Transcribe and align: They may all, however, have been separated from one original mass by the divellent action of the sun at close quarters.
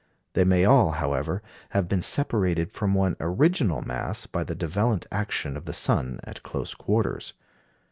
They 0.33 0.45
may 0.45 0.65
all, 0.65 0.93
however, 0.93 1.43
have 1.77 1.87
been 1.87 2.01
separated 2.01 2.71
from 2.73 2.95
one 2.95 3.15
original 3.19 3.83
mass 3.83 4.25
by 4.25 4.43
the 4.43 4.55
divellent 4.55 5.05
action 5.11 5.55
of 5.55 5.65
the 5.65 5.73
sun 5.73 6.19
at 6.23 6.41
close 6.41 6.73
quarters. 6.73 7.33